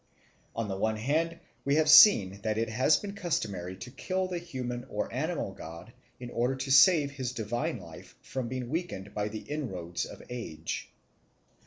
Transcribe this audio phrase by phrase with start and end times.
[0.55, 4.39] On the one hand we have seen that it has been customary to kill the
[4.39, 9.27] human or animal god in order to save his divine life from being weakened by
[9.27, 10.89] the inroads of age.